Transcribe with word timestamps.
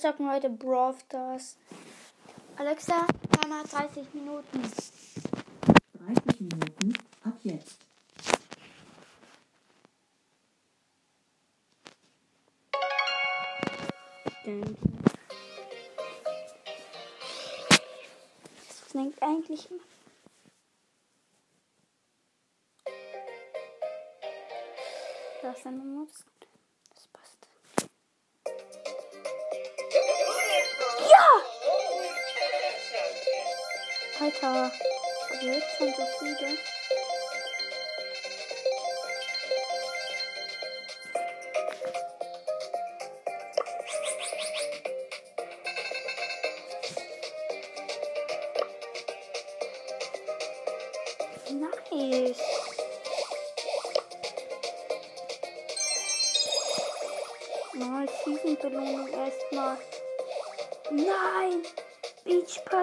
zocken 0.00 0.30
heute 0.30 0.48
Brawl 0.48 0.94
Stars. 0.94 1.56
Alexa, 2.56 3.06
Timer 3.38 3.64
30 3.64 4.14
Minuten. 4.14 4.62
30 4.62 6.40
Minuten 6.40 6.94
ab 7.22 7.34
jetzt. 7.42 7.78
Dun. 14.44 14.76
Das 18.68 18.88
klingt 18.90 19.22
eigentlich 19.22 19.70
immer. 19.70 19.80
Da 25.42 25.52
ist 25.52 25.66
eine 25.66 25.76
Maus. 25.76 26.24
Alter, 34.42 34.72
also 35.30 35.46
jetzt 35.46 35.76
schon 35.76 35.88
so 35.88 36.06
viele. 36.18 36.56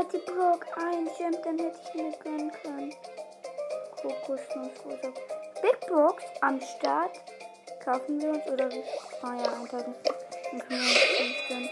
Party 0.07 0.19
Block 0.19 0.65
ein 0.77 1.09
Gem, 1.17 1.35
dann 1.43 1.59
hätte 1.59 1.79
ich 1.83 1.93
mir 1.93 2.11
gönnen 2.23 2.51
können. 2.63 2.95
Kokosnuss 4.01 4.85
oder 4.85 5.11
Big 5.61 5.79
Box 5.89 6.23
am 6.39 6.61
Start. 6.61 7.19
Kaufen 7.83 8.21
wir 8.21 8.29
uns 8.29 8.47
oder 8.47 8.71
wie? 8.71 8.83
Ah 9.21 9.35
ja, 9.35 9.51
1000. 9.63 9.73
Dann 9.73 10.59
können 10.59 10.69
wir 10.69 10.77
uns 10.79 10.99
fünf 11.17 11.47
gönnen. 11.49 11.69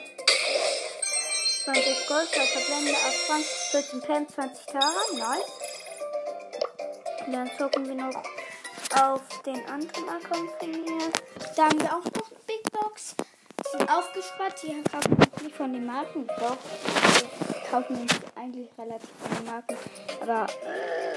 20 1.63 2.07
Gold, 2.07 2.27
2 2.27 2.41
Verblende, 2.41 2.91
8 2.91 3.13
Frank, 3.13 3.45
14 3.45 4.01
Pam, 4.01 4.27
20 4.27 4.65
Tara. 4.65 4.91
Nice. 5.13 5.51
Und 7.25 7.33
dann 7.33 7.49
zocken 7.57 7.87
wir 7.87 7.95
noch 7.95 8.15
auf 9.01 9.21
den 9.45 9.65
anderen 9.69 10.09
Account 10.09 10.51
von 10.59 10.71
mir. 10.71 11.11
Da 11.55 11.63
haben 11.63 11.79
wir 11.79 11.89
auch 11.89 12.03
noch 12.03 12.29
Big 12.45 12.69
Box. 12.73 13.15
Die 13.59 13.77
sind 13.77 13.89
aufgespart. 13.89 14.61
Die 14.61 14.83
kaufen 14.83 15.17
wir 15.17 15.43
nicht 15.43 15.55
von 15.55 15.71
den 15.71 15.85
Marken. 15.85 16.27
Doch. 16.27 16.57
Kaufen 17.75 17.97
uns 17.97 18.13
eigentlich 18.37 18.69
relativ 18.77 19.09
den 19.37 19.45
Marken. 19.47 19.75
Aber 20.21 20.47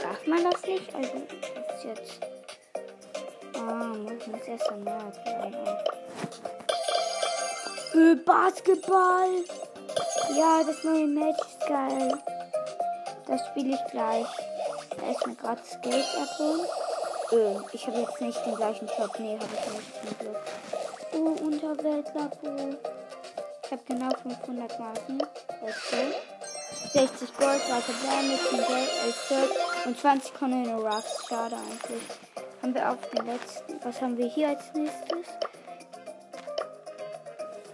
darf 0.03 0.27
man 0.27 0.43
das 0.43 0.61
nicht? 0.67 0.93
Also, 0.93 1.13
ist 1.15 1.85
jetzt. 1.85 2.21
Ah, 3.55 3.95
muss 3.95 4.27
man 4.27 4.41
es 4.41 4.49
erst 4.49 4.67
bleiben. 4.67 5.55
Äh, 7.95 8.17
Basketball. 8.27 9.45
Ja, 10.37 10.65
das 10.67 10.83
neue 10.83 11.07
Match 11.07 11.39
ist 11.39 11.61
geil. 11.69 12.19
Das 13.29 13.47
spiele 13.47 13.77
ich 13.77 13.91
gleich. 13.93 14.27
Erstmal 15.07 15.37
gratis 15.37 15.79
Geld 15.81 16.07
abholen. 16.21 16.67
Äh, 17.31 17.61
ich 17.73 17.87
habe 17.87 18.01
jetzt 18.01 18.21
nicht 18.21 18.47
den 18.47 18.57
gleichen 18.57 18.89
Shop. 18.89 19.17
Nee, 19.21 19.39
habe 19.39 19.55
ich 19.55 19.75
nicht 19.75 19.95
zum 20.01 20.19
Glück. 20.19 20.41
Oh, 21.13 21.45
Unterweltlabo. 21.45 22.77
Ich 23.63 23.71
habe 23.71 23.83
genau 23.87 24.11
500 24.25 24.81
Marken. 24.81 25.19
Go. 25.19 26.38
60 26.93 27.37
Gold, 27.37 27.61
weiter 27.71 27.93
Blende, 28.03 28.39
10 28.49 28.59
Geld, 28.59 28.91
11 29.05 29.29
Gold 29.29 29.51
und 29.87 30.01
20 30.01 30.35
Cornelius 30.35 30.83
Ruffs. 30.83 31.29
Schade 31.29 31.57
eigentlich. 31.57 32.03
Haben 32.63 32.75
wir 32.75 32.91
auf 32.91 33.11
den 33.11 33.27
letzten. 33.27 33.81
Was 33.85 34.01
haben 34.01 34.17
wir 34.17 34.27
hier 34.27 34.49
als 34.49 34.73
nächstes? 34.75 35.27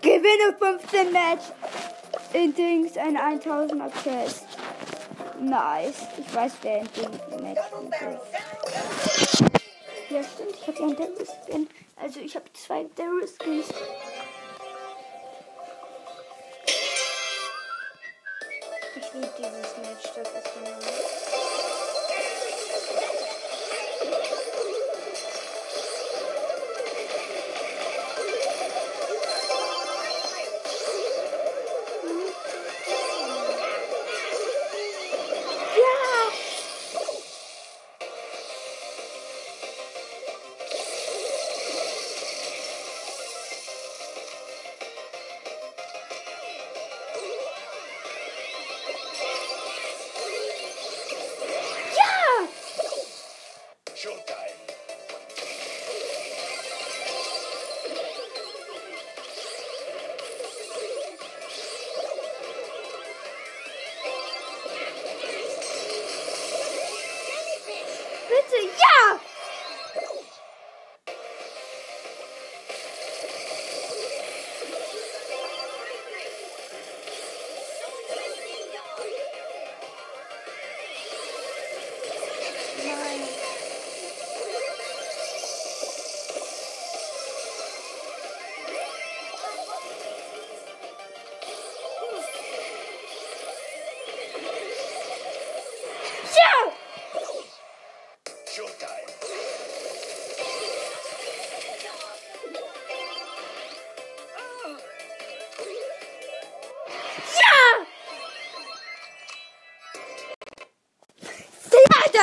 Gewinne 0.03 0.57
15 0.59 1.13
Match. 1.13 1.45
In 2.33 2.55
Dings 2.55 2.97
ein 2.97 3.17
1000er 3.17 3.91
Quest. 4.03 4.45
Nice. 5.41 6.07
Ich 6.19 6.35
weiß, 6.35 6.53
wer 6.63 6.81
in 6.81 6.89
dem 6.97 7.43
Match 7.43 7.61
ist. 7.61 9.45
Ja, 10.11 10.23
stimmt. 10.23 10.57
Ich 10.61 10.67
habe 10.67 10.79
ja 10.79 10.85
einen 10.85 10.97
Daryl 10.97 11.27
Skin. 11.27 11.69
Also, 11.97 12.21
ich 12.21 12.35
habe 12.37 12.45
zwei 12.53 12.87
Daryl 12.97 13.27
Skins. 13.27 13.69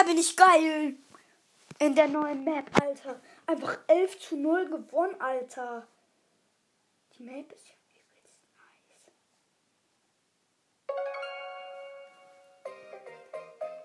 Bin 0.06 0.18
ich 0.18 0.36
geil. 0.36 0.96
In 1.80 1.96
der 1.96 2.08
neuen 2.08 2.44
Map, 2.44 2.70
Alter. 2.82 3.22
Einfach 3.48 3.78
11 3.88 4.20
zu 4.20 4.36
0 4.36 4.68
gewonnen, 4.68 5.16
Alter. 5.22 5.88
Die 7.14 7.24
Map 7.24 7.50
ist 7.54 7.68
ja 7.68 7.76
übelst 7.96 8.42
nice. 8.58 9.14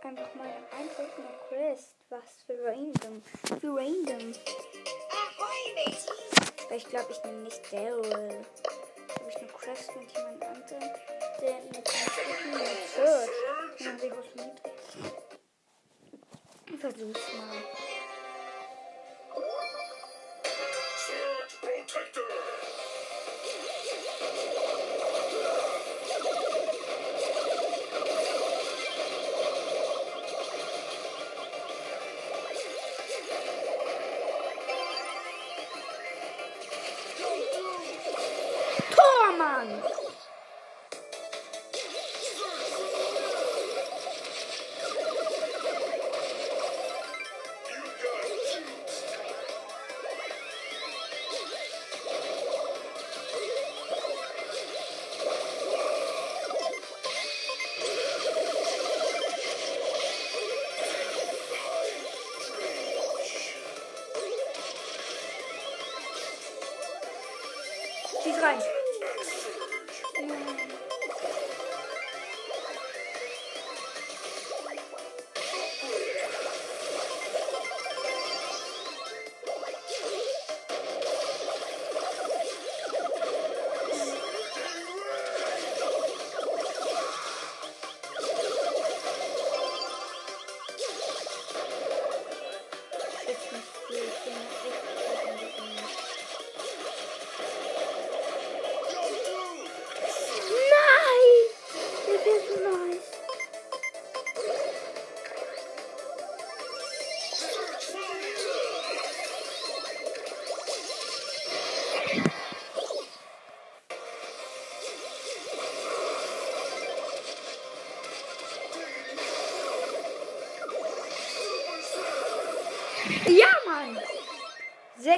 Einfach 0.03 0.35
mal 0.35 0.49
Eindruck 0.77 1.19
nach 1.19 1.49
Quest. 1.49 1.95
Was 2.09 2.43
für 2.45 2.59
random. 2.65 3.23
Für 3.61 3.77
random. 3.77 4.35
Weil 6.69 6.79
ich 6.79 6.89
glaube, 6.89 7.13
ich 7.13 7.23
nehme 7.23 7.43
nicht 7.43 7.73
Daryl. 7.73 8.45
Habe 9.15 9.29
ich 9.29 9.37
eine 9.37 9.49
Quest 9.49 9.95
mit 9.97 10.11
jemand 10.11 10.43
anderem, 10.43 10.91
der 11.41 11.57
mit 11.63 11.77
dem 11.77 12.51
mit 12.51 12.89
Search. 12.95 13.31
Ja, 13.79 14.03
wie 14.03 14.09
groß 14.09 14.56
niedrig. 16.87 17.07
Ich 17.07 17.17
versuch's 17.17 17.33
mal. 17.39 17.57
Shield 17.77 17.96
对。 68.41 68.86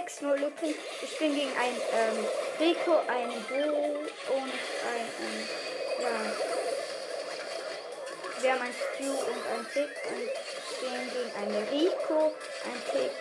6-0 0.09 0.37
übrigens. 0.37 0.77
Ich 1.03 1.19
bin 1.19 1.35
gegen 1.35 1.53
ein 1.59 1.77
ähm, 1.93 2.27
Rico, 2.59 2.97
ein 3.09 3.29
Bo 3.49 3.57
und 4.33 4.53
ein, 4.89 5.07
ähm, 5.21 5.49
ja. 6.01 6.09
Wir 8.41 8.53
haben 8.53 8.63
ein 8.63 8.73
Stu 8.73 9.11
und 9.11 9.47
ein 9.53 9.67
Tick 9.73 9.91
und 10.09 10.31
stehen 10.77 11.11
gegen 11.13 11.33
eine 11.37 11.61
Rico, 11.71 12.33
ein 12.65 12.81
Tick 12.91 13.13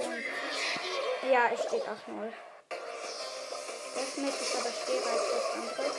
und 0.00 0.24
ja, 1.32 1.42
es 1.54 1.60
steht 1.62 1.82
8-0. 1.82 1.88
Das 3.94 4.16
Match 4.16 4.40
ist 4.40 4.56
aber 4.58 4.72
schwerer 4.72 5.12
als 5.12 5.26
das 5.30 5.46
andere. 5.54 5.86
Das 5.86 5.96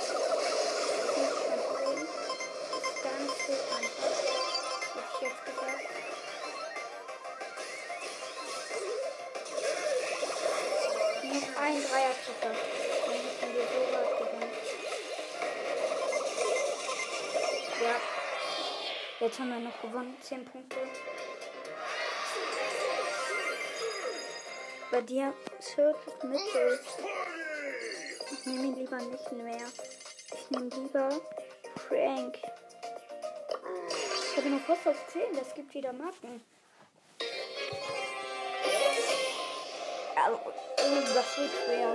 ist 2.84 3.04
ganz 3.04 3.32
viel 3.46 3.62
einfach. 3.78 4.12
Hätte 4.94 5.10
ich 5.16 5.22
jetzt 5.22 5.42
gesagt. 5.46 5.86
Noch 11.66 11.72
ein 11.72 11.82
Dreiertreffer. 11.82 12.54
Dann. 13.02 14.42
Ja. 17.82 17.96
Jetzt 19.20 19.40
haben 19.40 19.50
wir 19.50 19.60
noch 19.60 19.82
gewonnen. 19.82 20.16
10 20.22 20.46
Punkte. 20.46 20.78
Bei 24.92 25.02
dir 25.02 25.34
Circle 25.60 26.14
Mittel. 26.30 26.80
Ich 28.32 28.46
nehme 28.46 28.66
ihn 28.66 28.76
lieber 28.76 28.98
nicht 28.98 29.32
mehr. 29.32 29.68
Ich 30.34 30.50
nehme 30.52 30.70
lieber 30.70 31.10
Frank. 31.90 32.38
Ich 34.32 34.38
habe 34.38 34.50
noch 34.50 34.62
fast 34.62 34.88
auf 34.88 35.08
10. 35.08 35.36
Das 35.36 35.54
gibt 35.56 35.74
wieder 35.74 35.94
Marken. 35.94 36.46
Also, 40.16 40.54
das 40.92 41.38
wird 41.38 41.50
schwer. 41.66 41.94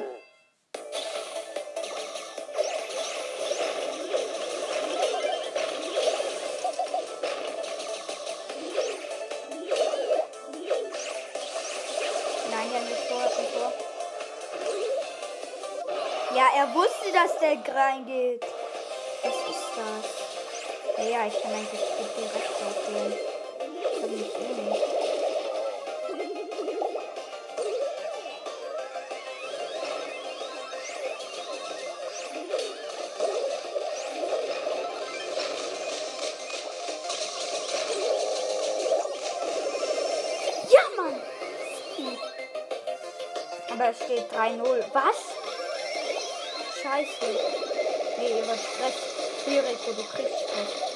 Nein, 12.51 12.73
ja 12.73 12.81
nicht 12.81 13.03
vor, 13.09 13.23
nicht 13.23 13.51
vor. 13.53 13.73
Ja, 16.35 16.47
er 16.57 16.75
wusste, 16.75 17.13
dass 17.13 17.39
der 17.39 17.75
reingeht. 17.75 18.45
Was 19.23 19.35
ist 19.35 19.71
das? 19.77 20.05
Ja, 20.99 21.05
ja, 21.05 21.27
ich 21.27 21.43
kann 21.43 21.53
eigentlich 21.53 21.81
direkt 22.17 22.51
draufgehen. 22.61 23.13
Ich 23.93 24.03
hab 24.03 24.11
mich 24.11 24.35
eh 24.35 24.63
nicht. 24.63 25.00
Steht 44.11 44.33
3-0. 44.33 44.85
Was? 44.93 45.17
Scheiße. 46.83 47.27
Nee, 48.19 48.43
wird 48.45 48.59
Stress. 48.59 48.97
Rico, 49.47 49.93
du 49.93 50.03
kriegst 50.03 50.41
Stress. 50.41 50.91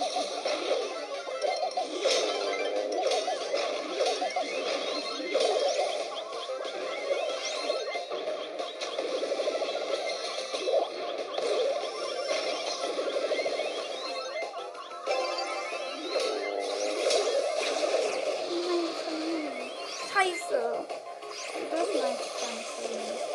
Scheiße. 20.13 21.14
Wir 21.53 21.61
dürfen 21.71 22.01
eigentlich 22.01 23.34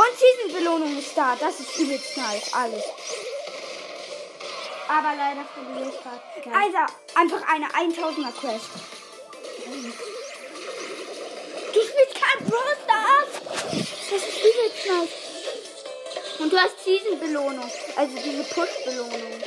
Und 0.00 0.18
Season-Belohnung 0.18 0.98
ist 0.98 1.14
da. 1.14 1.36
Das 1.38 1.60
ist 1.60 1.76
übelst 1.78 2.16
nice. 2.16 2.54
Alles. 2.54 2.84
Aber 4.88 5.14
leider 5.14 5.44
verliere 5.52 5.90
ich 5.90 6.00
gerade. 6.02 6.56
Also, 6.56 6.78
einfach 7.14 7.42
eine 7.52 7.66
1000er 7.66 8.32
Quest. 8.32 8.70
Du 11.72 11.80
spielst 11.80 12.14
kein 12.14 12.48
Brawl 12.48 12.76
Stars. 12.82 13.32
Das 14.10 14.22
ist 14.22 14.38
übelst 14.38 14.86
nice. 14.86 15.16
Und 16.38 16.50
du 16.50 16.56
hast 16.56 16.82
Season-Belohnung. 16.82 17.70
Also 17.96 18.16
diese 18.24 18.44
Push-Belohnung. 18.44 19.44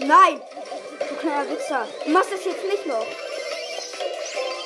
Nein! 0.00 0.42
Du 1.08 1.14
kleiner 1.16 1.48
Wichser. 1.50 1.88
Du 2.04 2.10
machst 2.10 2.32
das 2.32 2.44
jetzt 2.44 2.64
nicht 2.64 2.84
noch. 2.86 3.06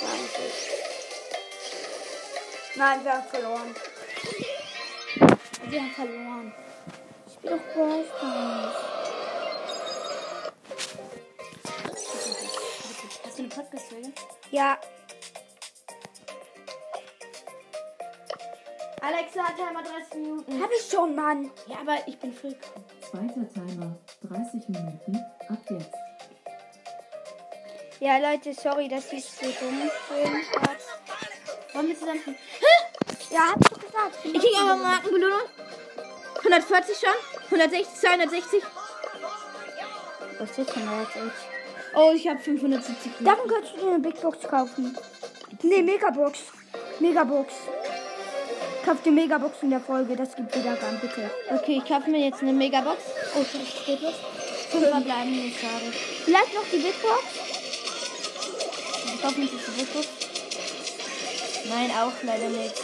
Nicht. 0.03 0.82
Nein, 2.75 3.05
wir 3.05 3.13
haben 3.13 3.29
verloren. 3.29 3.75
Wir 5.69 5.81
haben 5.81 5.91
verloren. 5.91 6.55
Ich 7.27 7.35
spiele 7.35 7.57
doch 7.57 7.75
Brawl. 7.75 8.05
Hast 13.25 13.39
du 13.39 13.43
eine 13.43 13.49
Podcast-Folge? 13.49 14.13
Ja, 14.51 14.79
Alexa 19.03 19.43
hat 19.43 19.57
Timer 19.57 19.83
30 19.83 20.15
Minuten. 20.15 20.63
hab 20.63 20.71
ich 20.71 20.89
schon, 20.89 21.15
Mann. 21.17 21.51
Ja, 21.67 21.79
aber 21.81 21.97
ich 22.07 22.17
bin 22.21 22.33
früh 22.33 22.51
gekommen. 22.51 22.85
Zweiter 23.01 23.49
Timer, 23.53 23.99
30 24.23 24.69
Minuten, 24.69 25.17
ab 25.49 25.59
jetzt. 25.71 25.93
Ja, 27.99 28.19
Leute, 28.19 28.55
sorry, 28.55 28.89
dass 28.89 29.13
ich 29.13 29.25
so 29.25 29.47
dumm 29.47 29.91
bin. 30.09 30.45
Wollen 31.73 31.89
wir 31.89 31.99
zusammen 31.99 32.21
spielen? 32.21 32.37
Ja, 33.31 33.53
hab 33.53 33.61
ich 33.61 33.69
doch 33.69 33.81
gesagt. 33.81 34.19
Ich 34.25 34.33
krieg 34.33 34.61
aber 34.61 34.77
Markenbelohnung. 34.77 35.41
140 36.39 36.97
schon? 36.99 37.59
160, 37.59 38.01
260? 38.01 38.63
Was 40.39 40.51
ist 40.51 40.59
jetzt 40.59 40.77
echt? 40.77 40.87
Oh, 41.95 42.13
ich 42.15 42.29
habe 42.29 42.39
570. 42.39 43.13
Davon 43.21 43.49
könntest 43.49 43.75
du 43.77 43.81
dir 43.81 43.91
eine 43.91 43.99
Big 44.01 44.21
Box 44.21 44.39
kaufen. 44.49 44.97
Nee, 45.63 45.83
Megabox. 45.83 46.41
Megabox. 47.01 47.53
Kauf 48.85 49.01
dir 49.03 49.13
Megabox 49.13 49.63
in 49.63 49.71
der 49.71 49.81
Folge, 49.81 50.17
das 50.17 50.35
gibt 50.35 50.57
wieder 50.57 50.73
ran, 50.73 50.99
bitte. 51.01 51.31
Okay, 51.51 51.81
ich 51.83 51.89
kaufe 51.89 52.11
mir 52.11 52.27
jetzt 52.27 52.43
eine 52.43 52.53
Megabox. 52.53 53.03
Oh, 53.37 53.41
das 53.41 53.83
steht 53.83 54.03
was. 54.03 54.15
Fünf 54.71 54.89
verbleiben 54.89 55.31
nicht 55.31 55.61
schade. 55.61 55.93
Vielleicht 56.25 56.55
noch 56.55 56.65
die 56.73 56.79
Big 56.79 57.01
Box? 57.01 57.23
Ich 59.15 59.23
kaufe 59.23 59.39
mir 59.39 59.47
jetzt 59.47 59.67
die 59.69 59.81
Big 59.81 59.93
Box. 59.93 60.32
Nein, 61.75 61.91
auch 61.91 62.13
leider 62.23 62.49
nicht. 62.49 62.75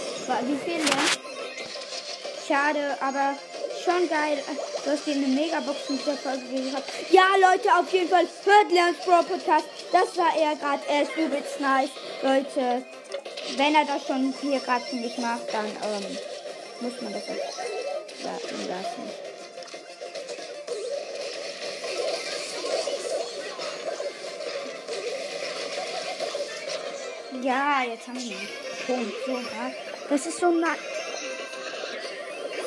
Wie 0.46 0.56
viel 0.56 0.78
denn? 0.78 0.98
Schade, 2.46 2.96
aber 3.00 3.34
schon 3.84 4.08
geil. 4.08 4.42
Du 4.82 4.90
hast 4.90 5.06
dir 5.06 5.14
eine 5.14 5.26
Megabox 5.26 5.90
in 5.90 6.00
der 6.06 6.16
Folge 6.16 6.46
gehabt. 6.46 6.90
Ja, 7.10 7.26
Leute, 7.36 7.68
auf 7.78 7.92
jeden 7.92 8.08
Fall 8.08 8.26
hört 8.44 8.72
Leons 8.72 9.04
Bro 9.04 9.24
Podcast. 9.24 9.66
Das 9.92 10.16
war 10.16 10.34
er 10.34 10.56
gerade. 10.56 10.82
Er 10.88 11.02
ist 11.02 11.14
übelst 11.16 11.60
nice. 11.60 11.90
Leute, 12.22 12.82
wenn 13.56 13.74
er 13.74 13.84
das 13.84 14.06
schon 14.06 14.32
hier 14.40 14.58
gerade 14.60 14.96
nicht 14.96 15.18
macht, 15.18 15.52
dann 15.52 15.66
ähm, 15.66 16.18
muss 16.80 17.00
man 17.02 17.12
das 17.12 17.22
jetzt 17.28 17.58
warten 18.24 18.68
lassen. 18.68 19.10
Ja, 27.42 27.82
jetzt 27.82 28.08
haben 28.08 28.16
wir 28.16 28.32
ihn. 28.32 28.67
Punkt. 28.88 29.12
So? 29.26 29.38
Das 30.08 30.26
ist 30.26 30.38
so 30.40 30.50
nah. 30.50 30.74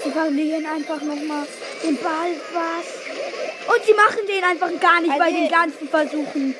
Sie 0.04 0.12
verlieren 0.12 0.66
einfach 0.68 1.02
nochmal 1.02 1.48
den 1.84 1.98
Ball. 1.98 2.34
Was? 2.54 3.76
Und 3.76 3.86
sie 3.86 3.94
machen 3.94 4.28
den 4.28 4.44
einfach 4.44 4.80
gar 4.80 5.02
nicht 5.02 5.12
Also- 5.12 5.24
bei 5.24 5.32
den 5.32 5.50
ganzen 5.50 5.90
Versuchen. 5.90 6.56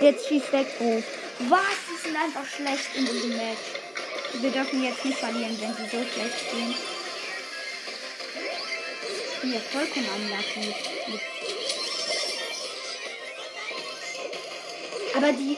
Jetzt 0.00 0.28
schießt 0.28 0.52
weg. 0.52 0.66
Oh. 0.80 1.02
Was? 1.48 1.60
Sie 1.88 2.08
sind 2.08 2.16
einfach 2.16 2.44
schlecht 2.44 2.90
in 2.94 3.06
diesem 3.06 3.36
Match. 3.36 3.68
Wir 4.34 4.50
dürfen 4.50 4.84
jetzt 4.84 5.04
nicht 5.04 5.18
verlieren, 5.18 5.58
wenn 5.60 5.74
sie 5.74 5.84
so 5.84 6.02
schlecht 6.12 6.38
spielen. 6.40 6.74
Ich 9.34 9.40
bin 9.40 9.52
ja 9.54 9.60
vollkommen. 9.60 10.30
Mit 11.08 11.20
Aber 15.14 15.32
die. 15.32 15.56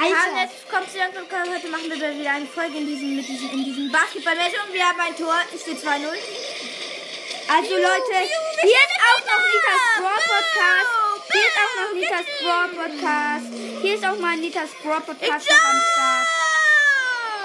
Alter. 0.00 0.40
jetzt 0.40 0.64
kommt 0.70 0.90
zu 0.90 0.96
langsam, 0.96 1.24
komm, 1.28 1.52
heute 1.52 1.68
machen 1.68 1.90
wir 1.90 2.18
wieder 2.18 2.32
eine 2.32 2.46
Folge 2.46 2.78
in 2.78 2.86
diesem, 2.86 3.16
mit 3.16 3.28
diesem, 3.28 3.50
in 3.50 3.64
diesem 3.64 3.92
Basketball-Match 3.92 4.56
und 4.64 4.72
wir 4.72 4.84
haben 4.84 5.00
ein 5.00 5.14
Tor. 5.14 5.36
Es 5.54 5.60
steht 5.60 5.76
2-0. 5.76 6.08
Also 7.52 7.74
Leute, 7.74 8.16
hier 8.64 8.80
ist 8.80 8.96
auch 8.96 9.20
noch 9.28 9.42
Nitas 9.44 9.82
Brawl 10.00 10.22
Podcast. 10.24 10.90
Hier 11.32 11.44
ist 11.44 11.58
auch 11.60 11.74
noch 11.76 11.92
Nitas 11.92 12.26
Brawl 12.40 12.68
Podcast. 12.80 13.46
Hier 13.82 13.94
ist 13.94 14.04
auch 14.06 14.18
mal 14.18 14.36
Nitas 14.38 14.70
Brawl 14.82 15.00
Podcast 15.02 15.50
am 15.50 15.80
Start. 15.92 16.28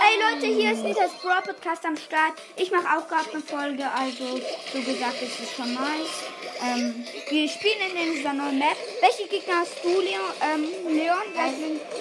Ey 0.07 0.15
Leute, 0.21 0.47
hier 0.47 0.71
ist 0.71 0.83
Nitas 0.83 1.12
Brawl 1.21 1.41
Podcast 1.41 1.85
am 1.85 1.97
Start. 1.97 2.33
Ich 2.55 2.71
mache 2.71 2.85
auch 2.85 3.07
gerade 3.09 3.31
eine 3.33 3.41
Folge, 3.41 3.91
also 3.91 4.39
so 4.71 4.79
gesagt 4.79 5.21
ist 5.21 5.39
es 5.41 5.55
schon 5.55 5.74
nice. 5.74 6.24
Ähm, 6.62 7.05
wir 7.29 7.50
spielen 7.50 7.97
in 7.97 8.13
dieser 8.13 8.33
neuen 8.33 8.59
Map. 8.59 8.77
Welche 9.01 9.27
Gegner 9.27 9.59
hast 9.59 9.83
du, 9.83 9.99
Leon? 9.99 10.21
Ähm, 10.41 10.95
Leon? 10.95 11.17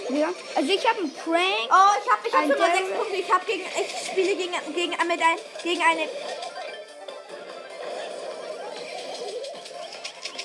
Leon? 0.08 0.34
Also 0.54 0.72
ich 0.72 0.88
habe 0.88 1.00
einen 1.00 1.14
Prank. 1.14 1.68
Oh, 1.70 1.94
ich 2.00 2.10
habe 2.10 2.28
ich 2.28 2.34
hab 2.34 2.58
Daryl. 2.58 2.86
6 2.86 2.98
Punkte. 2.98 3.16
Ich, 3.16 3.32
hab 3.32 3.46
gegen, 3.46 3.64
ich 3.64 4.06
spiele 4.06 4.36
gegen, 4.36 4.74
gegen, 4.74 4.90
mit 4.90 5.20
ein, 5.20 5.38
gegen 5.62 5.82
eine... 5.82 6.08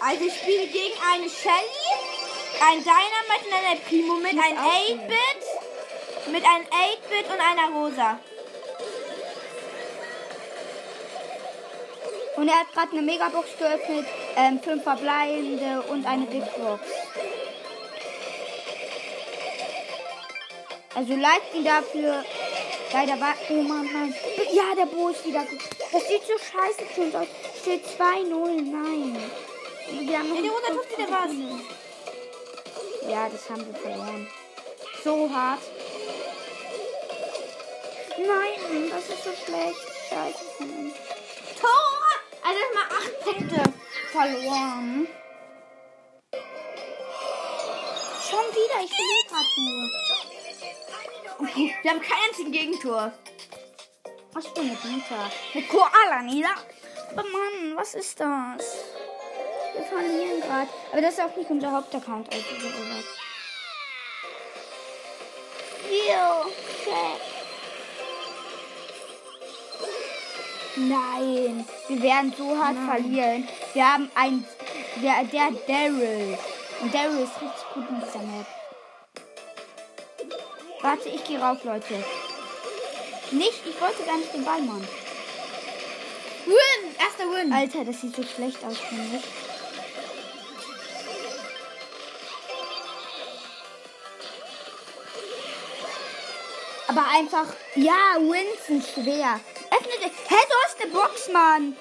Also 0.01 0.25
ich 0.25 0.33
spiele 0.33 0.65
gegen 0.67 0.95
eine 1.11 1.29
Shelly, 1.29 1.85
ein 2.61 2.79
Dynamite 2.79 3.47
und 3.47 3.53
eine 3.53 3.79
Primo 3.81 4.13
mit 4.15 4.31
einem 4.31 4.57
auch 4.57 4.87
sehen. 4.87 5.01
8-Bit, 5.01 6.31
mit 6.31 6.43
einem 6.45 6.65
8-Bit 6.65 7.25
und 7.25 7.41
einer 7.41 7.75
Rosa. 7.75 8.19
Und 12.37 12.47
er 12.47 12.59
hat 12.61 12.71
gerade 12.71 12.91
eine 12.93 13.01
Megabox 13.01 13.49
geöffnet, 13.59 14.05
ähm, 14.39 14.59
fünf 14.61 14.83
verbleibende 14.83 15.81
und 15.89 16.05
eine 16.05 16.25
Big 16.25 16.43
Box. 16.55 16.81
Also 20.95 21.15
liked 21.15 21.53
ihn 21.55 21.65
dafür. 21.65 22.23
Leider 22.91 23.19
war. 23.19 23.35
Oh 23.49 23.61
Mann, 23.61 23.87
nein. 23.91 24.15
Ja, 24.51 24.75
der 24.75 24.85
Bo 24.85 25.09
ist 25.09 25.25
wieder 25.25 25.43
gut. 25.43 25.61
Das 25.91 26.07
sieht 26.07 26.23
so 26.23 26.33
scheiße 26.37 26.85
für 26.93 27.01
uns 27.01 27.15
aus. 27.15 27.27
Steht 27.61 27.83
2-0, 27.85 28.61
nein. 28.61 29.31
Wir 30.07 30.19
haben 30.19 30.29
noch 30.29 30.37
In 30.37 30.43
der 30.43 30.51
eine 30.51 30.67
100 30.67 30.71
tut 30.71 30.97
wieder 30.97 31.11
was. 31.11 31.31
Sekunde. 31.31 31.63
Ja, 33.09 33.29
das 33.29 33.49
haben 33.49 33.65
wir 33.65 33.79
verloren. 33.79 34.27
So 35.03 35.29
hart. 35.33 35.59
Nein, 38.17 38.91
das 38.91 39.09
ist 39.09 39.23
so 39.23 39.31
schlecht. 39.45 39.79
Scheiße 40.09 40.45
von 40.57 40.69
uns. 40.69 40.93
Tor! 41.59 41.99
Also 42.43 42.59
erstmal 42.59 42.97
8 42.97 43.19
Punkte. 43.21 43.88
Verloren. 44.11 45.07
Schon 48.29 48.45
wieder, 48.51 48.83
ich 48.83 48.91
will 48.91 49.23
gerade 49.27 49.51
nur. 49.61 49.89
Wir 51.81 51.91
haben 51.91 52.01
kein 52.01 52.17
einzigen 52.27 52.51
Gegentor. 52.51 53.11
Was 54.33 54.47
für 54.47 54.59
eine 54.61 54.75
Dieter? 54.75 55.31
Eine 55.53 55.63
Koala, 55.63 56.21
nieder. 56.23 56.55
Aber 57.11 57.23
Mann, 57.23 57.75
was 57.75 57.95
ist 57.95 58.19
das? 58.19 58.85
Wir 59.73 59.83
verlieren 59.83 60.41
gerade. 60.41 60.69
Aber 60.91 61.01
das 61.01 61.13
ist 61.13 61.21
auch 61.21 61.35
nicht 61.35 61.49
unser 61.49 61.71
Hauptaccount, 61.71 62.31
also 62.31 62.45
so 62.45 62.67
gesagt. 62.67 63.05
Yo, 65.89 66.51
check. 66.83 67.28
Nein, 70.79 71.65
wir 71.89 72.01
werden 72.01 72.33
so 72.37 72.57
hart 72.57 72.77
verlieren. 72.85 73.47
Wir 73.73 73.93
haben 73.93 74.09
ein. 74.15 74.45
Der, 75.03 75.23
der 75.25 75.51
Daryl. 75.67 76.37
Und 76.81 76.93
Daryl 76.93 77.23
ist 77.23 77.41
richtig 77.41 77.65
gut 77.73 77.83
in 77.89 77.99
dieser 77.99 78.19
Map. 78.19 78.45
Warte, 80.81 81.09
ich 81.09 81.23
gehe 81.25 81.39
rauf, 81.39 81.63
Leute. 81.65 82.01
Nicht, 83.31 83.61
ich 83.65 83.81
wollte 83.81 84.03
gar 84.03 84.17
nicht 84.17 84.33
den 84.33 84.45
Ball 84.45 84.61
machen. 84.61 84.87
Win! 86.45 86.95
Erster 86.97 87.25
Win. 87.29 87.51
Alter, 87.51 87.83
das 87.83 87.99
sieht 87.99 88.15
so 88.15 88.23
schlecht 88.23 88.63
aus, 88.63 88.77
finde 88.77 89.17
ich. 89.17 89.23
Aber 96.87 97.05
einfach, 97.07 97.53
ja, 97.75 98.15
Wins 98.17 98.65
sind 98.65 98.83
schwer. 98.83 99.39
Öffne 99.71 99.93
die. 99.99 100.05
Hä, 100.05 100.35
du 100.49 100.55
hast 100.65 100.68
Box, 101.09 101.29
Mann. 101.33 101.75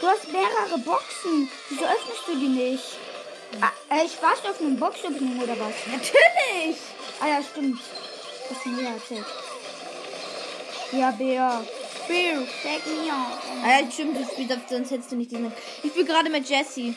Du 0.00 0.06
hast 0.06 0.28
mehrere 0.32 0.78
Boxen. 0.78 1.50
Wieso 1.68 1.84
öffnest 1.84 2.22
du 2.26 2.36
die 2.36 2.48
nicht? 2.48 2.84
Ah, 3.60 3.70
äh, 3.94 4.04
ich 4.04 4.20
warst 4.22 4.44
du 4.44 4.48
auf 4.48 4.60
einem 4.60 4.78
Box-Opening 4.78 5.40
oder 5.42 5.58
was? 5.58 5.74
Natürlich! 5.86 6.76
Ah 7.20 7.28
ja, 7.28 7.40
stimmt. 7.42 7.80
Das 8.48 8.58
ist 8.58 8.66
mir 8.66 8.88
erzählt. 8.88 9.26
Ja, 10.92 11.10
Bär. 11.10 11.64
Bär, 12.08 12.46
check 12.62 12.86
me 12.86 13.12
out. 13.12 13.38
Ah, 13.64 13.80
Ja, 13.80 13.90
stimmt, 13.90 14.18
du 14.18 14.24
spielst 14.24 14.68
sonst 14.68 14.90
hättest 14.90 15.12
du 15.12 15.16
nicht 15.16 15.30
diesen. 15.30 15.52
Ich 15.82 15.90
spiele 15.90 16.06
gerade 16.06 16.30
mit 16.30 16.48
Jesse. 16.48 16.94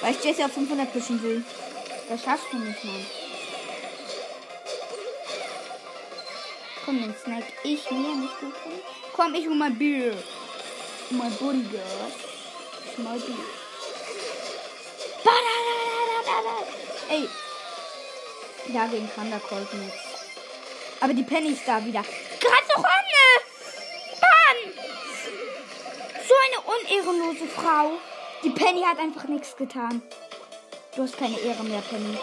Weil 0.00 0.12
ich 0.12 0.24
Jesse 0.24 0.44
auf 0.44 0.52
500 0.52 0.92
pushen 0.92 1.22
will. 1.22 1.44
Das 2.08 2.22
schaffst 2.22 2.46
du 2.52 2.58
nicht, 2.58 2.84
Mann. 2.84 3.06
Komm, 6.84 7.02
den 7.02 7.14
Snack. 7.16 7.44
Ich 7.62 7.90
mir 7.90 8.16
nicht 8.16 8.40
gut. 8.40 8.54
Komm, 9.14 9.34
ich 9.34 9.46
hol 9.46 9.54
mein 9.54 9.78
Bier. 9.78 10.16
Mein 11.10 11.32
Bodyguard. 11.36 12.12
Ich 12.90 12.98
mein 12.98 13.20
Bier. 13.20 13.36
Ey. 17.08 17.28
Dagegen 18.72 19.10
kann 19.14 19.30
der 19.30 19.40
Colt 19.40 19.72
nichts. 19.74 19.98
Aber 21.00 21.12
die 21.12 21.22
Penny 21.22 21.50
ist 21.50 21.66
da 21.66 21.84
wieder. 21.84 22.02
Greif 22.40 22.66
doch 22.68 22.82
an! 22.82 23.04
ne? 23.14 23.26
Mann! 24.22 24.58
So 26.26 26.34
eine 26.44 26.60
unehrenlose 26.74 27.46
Frau. 27.48 27.92
Die 28.42 28.50
Penny 28.50 28.82
hat 28.82 28.98
einfach 28.98 29.24
nichts 29.24 29.56
getan. 29.56 30.02
Du 30.96 31.02
hast 31.02 31.18
keine 31.18 31.38
Ehre 31.38 31.62
mehr, 31.64 31.82
Penny. 31.82 32.18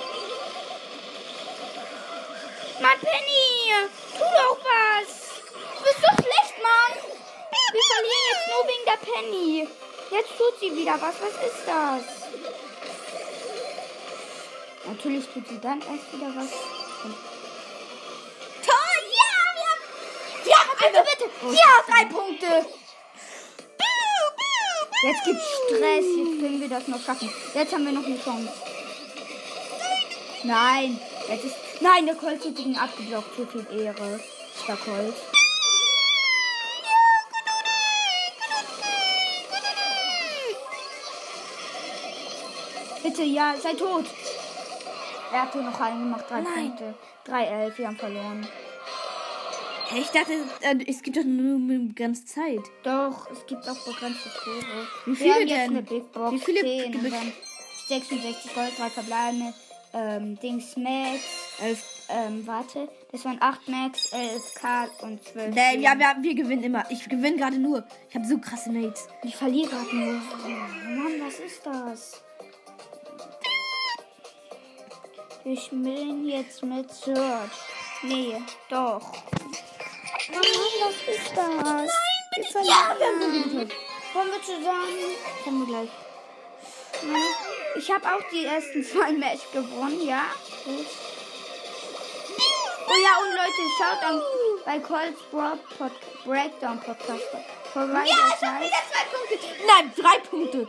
Mann, 2.81 2.99
Penny! 2.99 3.89
Tu 4.13 4.19
doch 4.19 4.57
was! 4.57 5.41
Du 5.77 5.83
bist 5.83 5.97
so 5.97 6.23
schlecht, 6.23 6.55
Mann! 6.61 6.93
Wir 7.73 7.81
verlieren 7.81 8.25
jetzt 8.33 8.40
nur 8.51 8.67
wegen 8.67 8.85
der 8.85 8.99
Penny. 8.99 9.67
Jetzt 10.11 10.37
tut 10.37 10.59
sie 10.59 10.75
wieder 10.75 10.93
was. 10.93 11.15
Was 11.21 11.35
ist 11.47 11.63
das? 11.65 12.03
Natürlich 14.85 15.25
tut 15.33 15.47
sie 15.47 15.59
dann 15.59 15.79
erst 15.79 16.11
wieder 16.11 16.31
was. 16.35 16.51
Tor! 18.65 18.91
Ja! 19.19 19.33
Wir 20.43 20.57
haben. 20.57 20.93
Ja, 20.93 21.01
bitte, 21.01 21.29
bitte! 21.39 21.55
Ja, 21.55 21.71
drei 21.87 22.05
Punkte! 22.05 22.65
Jetzt 25.03 25.23
gibt's 25.23 25.45
Stress. 25.65 26.05
Jetzt 26.05 26.39
können 26.41 26.61
wir 26.61 26.69
das 26.69 26.87
noch 26.87 27.03
schaffen. 27.03 27.31
Jetzt 27.55 27.73
haben 27.73 27.85
wir 27.85 27.91
noch 27.91 28.05
eine 28.05 28.21
Chance. 28.23 28.51
Nein, 30.43 30.99
jetzt 31.27 31.45
ist. 31.45 31.55
Nein, 31.79 32.05
der 32.05 32.15
Colt 32.15 32.43
hat 32.45 32.59
ihn 32.59 32.77
abgeblockt. 32.77 33.35
Viel 33.35 33.65
Ehre. 33.79 34.19
Der 34.67 34.75
Colt. 34.75 35.15
Bitte, 43.21 43.33
ja, 43.33 43.55
sei 43.55 43.73
tot. 43.73 44.05
Er 45.31 45.43
hat 45.43 45.53
hier 45.53 45.61
noch 45.61 45.79
einen 45.79 46.03
gemacht. 46.05 46.25
Drei 46.27 46.41
Nein. 46.41 46.75
Punkte. 46.75 46.95
3-11, 47.27 47.77
wir 47.77 47.87
haben 47.87 47.97
verloren. 47.97 48.47
Hä, 49.89 49.99
Ich 49.99 50.07
dachte, 50.07 50.33
äh, 50.61 50.75
es 50.87 51.03
gibt 51.03 51.17
doch 51.17 51.23
nur 51.23 51.93
ganze 51.93 52.25
Zeit. 52.25 52.61
Doch, 52.83 53.29
es 53.31 53.45
gibt 53.45 53.67
auch 53.69 53.77
begrenzte 53.85 54.29
Tore. 54.43 54.87
Wie 55.05 55.11
Wir 55.11 55.15
viele 55.17 55.33
haben 55.33 55.41
jetzt 55.41 55.51
denn? 55.51 55.69
eine 55.69 55.81
Big 55.83 56.11
Box. 56.11 56.31
Wie 56.31 56.39
viele 56.39 56.61
10 56.61 56.91
Ge- 56.93 57.01
und 57.01 57.11
dann 57.11 57.33
66 57.87 58.53
Gold, 58.55 58.79
3 58.79 58.89
verbleibende. 58.89 59.53
Ähm, 59.93 60.39
Dings 60.39 60.75
Max. 60.77 61.19
Elf. 61.61 61.83
Ähm, 62.09 62.45
warte. 62.47 62.89
Das 63.11 63.23
waren 63.23 63.37
8 63.39 63.67
Max, 63.67 64.11
11 64.13 64.53
K 64.55 64.87
und 65.03 65.23
12. 65.23 65.53
Nee, 65.53 65.77
ja, 65.79 65.97
wir, 65.99 66.15
wir 66.21 66.35
gewinnen 66.35 66.63
immer. 66.63 66.83
Ich 66.89 67.07
gewinne 67.07 67.37
gerade 67.37 67.57
nur. 67.57 67.83
Ich 68.09 68.15
habe 68.15 68.25
so 68.25 68.37
krasse 68.39 68.71
Mates. 68.71 69.07
Ich 69.23 69.35
verliere 69.35 69.69
gerade 69.69 69.95
nur. 69.95 70.21
Oh, 70.45 70.49
Mann, 70.49 71.21
was 71.25 71.39
ist 71.39 71.65
das? 71.65 72.23
Ich 75.43 75.69
bin 75.71 76.27
jetzt 76.27 76.61
mit 76.63 76.91
Search. 76.91 77.51
Nee, 78.03 78.39
doch. 78.69 79.01
Mann, 80.29 80.41
was 80.79 81.15
ist 81.15 81.35
das? 81.35 81.47
Nein. 81.63 81.89
Ja, 82.63 82.95
wir 82.97 83.07
haben 83.07 83.19
gewonnen. 83.19 83.71
Wollen 84.13 84.31
wir 84.31 84.43
zusammen? 84.43 85.15
Können 85.43 85.59
wir 85.59 85.67
gleich. 85.67 85.89
Ich 87.75 87.91
habe 87.91 88.05
auch 88.05 88.21
die 88.31 88.45
ersten 88.45 88.83
zwei 88.83 89.11
Match 89.13 89.41
gewonnen, 89.51 90.05
ja. 90.05 90.25
Gut. 90.63 90.85
Oh 92.87 92.97
ja, 93.01 93.17
und 93.21 93.31
Leute, 93.35 93.61
schaut 93.77 94.03
an 94.03 94.21
bei 94.65 94.79
Cole's 94.79 95.19
Pod 95.31 95.91
Breakdown 96.25 96.79
Podcast 96.79 97.23
vorbei. 97.73 98.03
Ja, 98.05 98.15
ich 98.27 98.47
habe 98.47 98.65
wieder 98.65 98.83
zwei 98.91 99.05
Punkte. 99.11 99.35
Nein, 99.65 99.93
drei 99.95 100.19
Punkte. 100.19 100.67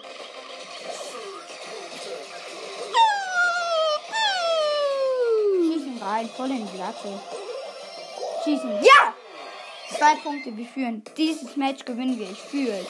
Rein, 6.04 6.28
voll 6.36 6.50
in 6.50 6.68
die 6.70 6.78
Latte. 6.78 7.20
Schießen. 8.44 8.82
Ja! 8.82 9.14
Zwei 9.96 10.14
Punkte, 10.16 10.56
wir 10.56 10.66
führen. 10.66 11.02
Dieses 11.16 11.56
Match 11.56 11.84
gewinnen 11.84 12.18
wir, 12.18 12.30
ich 12.30 12.40
fühle 12.40 12.72
es. 12.78 12.86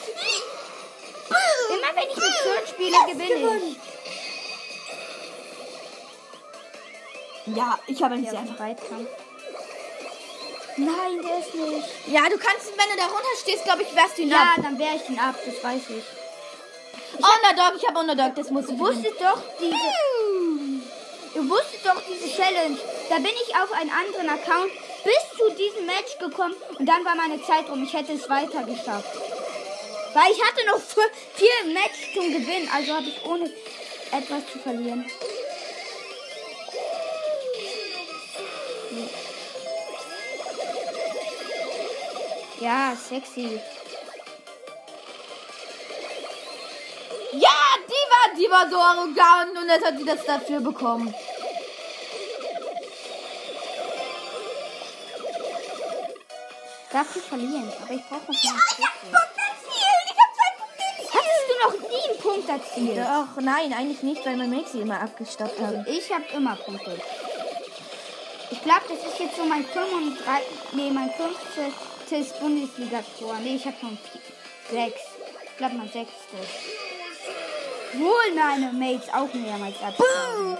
Immer 1.69 1.95
wenn 1.95 2.09
ich 2.09 2.15
mit 2.15 2.25
Search 2.43 2.69
spiele, 2.69 2.97
gewinne 3.11 3.61
ich. 3.67 3.77
Ja, 7.57 7.77
ich 7.87 8.01
habe 8.01 8.15
nicht 8.15 8.31
Der 8.31 8.31
sehr 8.31 8.39
einfach. 8.41 8.59
Weitkampf. 8.59 9.09
Nein, 10.77 11.21
der 11.21 11.39
ist 11.39 11.53
nicht. 11.53 11.87
Ja, 12.07 12.21
du 12.29 12.37
kannst, 12.37 12.67
wenn 12.71 12.89
du 12.91 12.97
da 12.97 13.03
runter 13.05 13.27
stehst, 13.41 13.63
glaube 13.65 13.83
ich, 13.83 13.95
wärst 13.95 14.17
du 14.17 14.21
ihn 14.23 14.29
Ja, 14.29 14.41
ab. 14.55 14.63
dann 14.63 14.79
wehr 14.79 14.95
ich 14.95 15.07
ihn 15.09 15.19
ab, 15.19 15.35
das 15.45 15.63
weiß 15.63 15.81
ich. 15.89 16.03
Underdog, 17.15 17.73
ich 17.79 17.87
habe 17.87 17.99
Underdog, 17.99 18.35
das 18.35 18.49
musst 18.49 18.69
du 18.69 18.73
Du 18.73 18.79
wusstet 18.79 19.19
doch 19.21 19.39
diese. 19.59 19.75
Du 21.43 21.49
wusstet 21.49 21.85
doch 21.85 22.01
diese 22.09 22.33
Challenge. 22.33 22.77
Da 23.09 23.15
bin 23.15 23.25
ich 23.25 23.53
auf 23.53 23.69
einen 23.73 23.89
anderen 23.89 24.29
Account 24.29 24.71
bis 25.03 25.37
zu 25.37 25.49
diesem 25.55 25.85
Match 25.85 26.17
gekommen 26.17 26.55
und 26.79 26.85
dann 26.85 27.03
war 27.03 27.15
meine 27.15 27.41
Zeit 27.43 27.69
rum. 27.69 27.83
Ich 27.83 27.91
hätte 27.91 28.13
es 28.13 28.29
weiter 28.29 28.63
geschafft. 28.63 29.11
Weil 30.13 30.31
ich 30.31 30.41
hatte 30.41 30.65
noch 30.67 30.79
vier 31.35 31.73
Match 31.73 32.13
zum 32.13 32.31
Gewinnen, 32.31 32.69
also 32.73 32.93
habe 32.93 33.07
ich 33.07 33.25
ohne 33.25 33.51
etwas 34.11 34.49
zu 34.53 34.59
verlieren. 34.59 35.05
Ja, 42.61 42.95
sexy. 42.95 43.59
Ja, 47.33 47.49
die 47.89 47.91
war, 47.91 48.35
die 48.37 48.49
war 48.49 48.69
so 48.69 48.77
arrogant 48.77 49.57
und 49.57 49.67
jetzt 49.67 49.85
hat 49.85 49.97
sie 49.97 50.05
das 50.05 50.23
dafür 50.25 50.61
bekommen. 50.61 51.13
Darf 56.93 57.15
ich 57.15 57.23
verlieren, 57.23 57.73
aber 57.81 57.91
ich 57.91 58.07
brauche 58.07 58.31
noch 58.31 58.43
mehr. 58.43 58.53
Punkt 59.01 59.35
erzielt, 59.35 60.05
ich 60.05 60.17
habe 60.21 60.31
zwei 60.37 60.51
Punkte 60.59 60.83
Hattest 61.11 61.45
du 61.49 61.53
noch 61.65 61.75
nie 61.89 62.03
einen 62.07 62.19
Punkt 62.19 62.47
erzielt? 62.49 62.97
Doch, 62.99 63.41
nein, 63.41 63.73
eigentlich 63.73 64.03
nicht, 64.03 64.23
weil 64.23 64.37
mein 64.37 64.51
Maxi 64.51 64.81
immer 64.81 65.01
abgestoppt 65.01 65.59
haben. 65.59 65.83
Ich 65.87 66.13
habe 66.13 66.25
immer 66.35 66.55
Punkte. 66.55 67.01
Ich 68.51 68.61
glaube, 68.61 68.81
das 68.89 68.99
ist 69.11 69.19
jetzt 69.19 69.35
so 69.35 69.43
mein 69.43 69.65
35, 69.65 70.47
nee, 70.73 70.91
mein 70.91 71.09
15. 71.09 72.39
Bundesliga-Tor. 72.39 73.37
Nee, 73.41 73.55
ich 73.55 73.65
habe 73.65 73.75
schon 73.79 73.97
6. 74.69 74.93
Ich 75.45 75.57
glaube, 75.57 75.73
mein 75.73 75.89
6. 75.91 76.07
Wohl 77.93 78.33
meine 78.35 78.71
Mates 78.71 79.09
auch 79.11 79.33
mehrmals 79.33 79.81
abgeschlagen. 79.81 80.57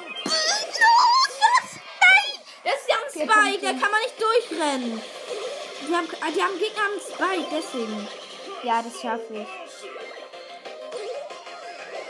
Das 2.63 2.73
ist 2.73 2.89
ja 2.89 2.95
ein 2.95 3.11
Spike, 3.11 3.61
da 3.61 3.71
kann 3.73 3.91
man 3.91 4.01
nicht 4.01 4.19
durchrennen. 4.19 5.01
Die 5.87 5.95
haben, 5.95 6.07
die 6.35 6.41
haben 6.41 6.59
Gegner 6.59 6.83
am 6.85 6.99
Spike, 6.99 7.47
deswegen. 7.51 8.07
Ja, 8.63 8.81
das 8.81 9.01
schaffe 9.01 9.33
ich. 9.33 9.47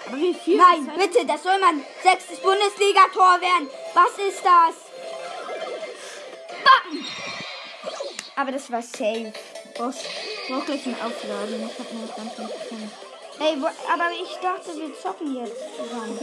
Aber 0.08 0.18
wie 0.18 0.34
viel? 0.34 0.58
Nein, 0.58 0.92
bitte, 0.98 1.26
das 1.26 1.44
soll 1.44 1.60
mein 1.60 1.84
sechstes 2.04 2.40
Bundesliga-Tor 2.40 3.42
werden. 3.42 3.70
Was 3.94 4.12
ist 4.28 4.44
das? 4.44 4.76
Bam! 6.64 7.06
Aber 8.36 8.52
das 8.52 8.72
war 8.72 8.82
safe. 8.82 9.34
Boss, 9.78 9.96
ich 10.04 10.50
brauch 10.50 10.66
gleich 10.66 10.86
ein 10.86 10.96
Aufladen. 11.02 11.70
Ich 11.70 11.80
hab 11.80 11.92
mir 11.92 12.06
noch 12.06 12.16
ganz 12.16 12.38
nicht 12.38 12.54
gefunden. 12.54 12.92
Ey, 13.40 13.60
wo, 13.60 13.66
aber 13.66 14.12
ich 14.12 14.36
dachte, 14.38 14.76
wir 14.78 14.94
zocken 15.00 15.36
jetzt 15.36 15.60
zusammen. 15.76 16.18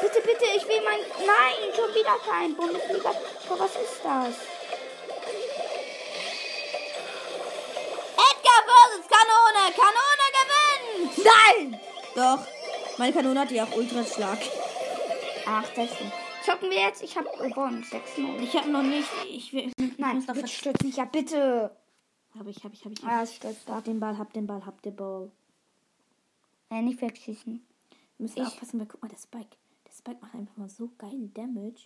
Bitte, 0.00 0.20
bitte, 0.20 0.44
ich 0.56 0.66
will 0.66 0.82
mein. 0.82 0.98
Nein, 1.24 1.72
schon 1.76 1.94
wieder 1.94 2.16
kein 2.28 2.56
Bundesliga. 2.56 3.12
tor 3.46 3.60
was 3.60 3.76
ist 3.76 4.00
das? 4.02 4.34
Edgar 8.18 8.60
versus 8.66 9.06
Kanone. 9.08 9.72
Kanone 9.76 10.26
gewinnt. 10.38 11.11
Nein. 11.24 11.80
Doch. 12.14 12.46
Meine 12.98 13.12
Kanone 13.12 13.40
hat 13.40 13.50
ja 13.50 13.64
auch 13.64 13.76
Ultraschlag. 13.76 14.38
Ach, 15.46 15.68
deswegen. 15.76 16.12
Zocken 16.44 16.70
wir 16.70 16.78
jetzt? 16.80 17.02
Ich 17.02 17.16
habe 17.16 17.28
gewonnen. 17.38 17.84
6-0. 17.84 18.40
Ich 18.42 18.54
habe 18.56 18.70
noch 18.70 18.82
nicht. 18.82 19.08
Ich 19.30 19.52
will. 19.52 19.70
Ich 19.78 19.98
Nein, 19.98 20.16
muss 20.16 20.26
noch 20.26 20.34
bitte 20.34 20.44
was. 20.46 20.52
stürzt 20.52 20.82
nicht. 20.84 20.98
Ja, 20.98 21.04
bitte. 21.04 21.70
Hab 22.38 22.46
ich, 22.46 22.64
hab 22.64 22.72
ich, 22.72 22.84
hab 22.84 22.92
ich. 22.92 23.04
Ah, 23.04 23.22
es 23.22 23.34
stürzt 23.36 23.68
Hab 23.68 23.78
ab. 23.78 23.84
den 23.84 24.00
Ball, 24.00 24.16
hab 24.18 24.32
den 24.32 24.46
Ball, 24.46 24.64
hab 24.64 24.80
den 24.82 24.96
Ball. 24.96 25.30
Äh, 26.70 26.82
nicht 26.82 27.00
wegschießen. 27.00 27.64
Wir 28.18 28.22
müssen 28.24 28.40
Ich- 28.40 28.46
aufpassen, 28.46 28.80
weil 28.80 28.86
guck 28.86 29.02
mal, 29.02 29.08
der 29.08 29.18
Spike. 29.18 29.56
Der 29.86 29.92
Spike 29.92 30.18
macht 30.20 30.34
einfach 30.34 30.56
mal 30.56 30.68
so 30.68 30.88
geil 30.98 31.28
Damage. 31.34 31.82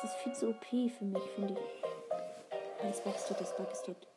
Das 0.00 0.04
ist 0.10 0.16
viel 0.22 0.32
zu 0.32 0.48
OP 0.50 0.64
für 0.90 1.04
mich, 1.04 1.22
finde 1.34 1.54
ich. 1.54 2.82
Der 2.82 2.92
Spike 2.92 3.16
ist 3.16 3.28
tot, 3.28 3.40
der 3.40 3.46
Spike 3.46 3.72
ist 3.72 3.84
tot. 3.84 4.08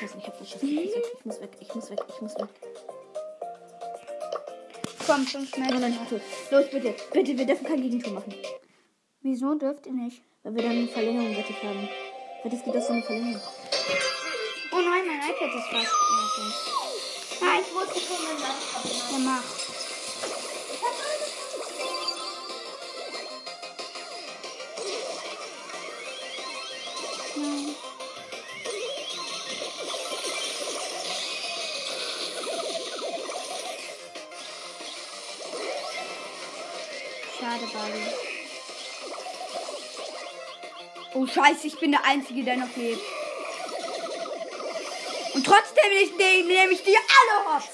Nein, 0.00 0.10
ich 0.18 0.26
hab 0.26 0.36
verschossen, 0.36 0.68
ich 0.68 0.76
hab 0.86 0.90
verschossen. 0.90 1.12
Ich 1.18 1.24
muss 1.24 1.40
weg, 1.40 1.50
ich 1.60 1.74
muss 1.74 1.90
weg, 1.90 1.98
ich 2.08 2.20
muss 2.20 2.34
weg. 2.36 2.48
Komm, 5.06 5.24
fünf 5.26 5.50
Oh 5.56 5.60
nein, 5.60 5.74
Meter. 5.74 5.88
ich 5.88 5.98
bin 5.98 6.08
tot. 6.08 6.20
Los, 6.50 6.70
bitte, 6.70 6.94
bitte, 7.12 7.38
wir 7.38 7.46
dürfen 7.46 7.66
kein 7.66 7.80
Gegentor 7.82 8.12
machen. 8.14 8.34
Wieso 9.22 9.54
dürft 9.54 9.86
ihr 9.86 9.92
nicht? 9.92 10.22
Weil 10.42 10.54
wir 10.56 10.62
dann 10.62 10.72
eine 10.72 10.88
Verlängerung 10.88 11.36
wettig 11.36 11.56
haben. 11.62 11.88
Weil 12.42 12.50
das 12.50 12.62
geht 12.64 12.76
aus 12.76 12.86
so 12.86 12.92
eine 12.92 13.02
Verlängerung. 13.02 13.40
Oh 14.72 14.76
nein, 14.76 15.06
mein 15.06 15.30
iPad 15.30 15.54
ist 15.54 15.68
fast. 15.70 15.84
Ja, 15.84 16.18
okay. 16.26 16.48
Nein, 17.40 17.60
ich 17.66 17.72
muss 17.72 18.06
schon 18.06 18.24
mein 18.24 18.38
Ja, 19.12 19.18
mach. 19.18 19.65
Scheiße, 41.36 41.66
ich 41.66 41.78
bin 41.78 41.90
der 41.90 42.02
Einzige, 42.02 42.42
der 42.42 42.56
noch 42.56 42.74
lebt. 42.76 43.02
Und 45.34 45.44
trotzdem 45.44 46.46
nehme 46.46 46.72
ich 46.72 46.82
die 46.82 46.96
alle 46.96 47.54
hops. 47.54 47.68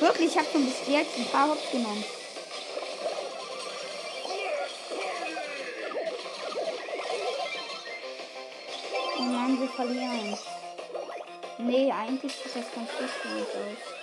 Wirklich, 0.00 0.28
ich 0.28 0.38
habe 0.38 0.48
schon 0.50 0.64
bis 0.64 0.88
jetzt 0.88 1.18
ein 1.18 1.26
paar 1.26 1.50
Hops 1.50 1.70
genommen. 1.70 2.02
Oh 9.18 9.22
Mann, 9.22 9.60
wir 9.60 9.68
verlieren. 9.68 10.38
Nee, 11.58 11.92
eigentlich 11.92 12.32
sieht 12.32 12.56
das 12.56 12.72
ganz 12.74 12.88
gut 12.98 13.10
für 13.20 13.28
uns 13.36 13.48
aus. 13.48 13.97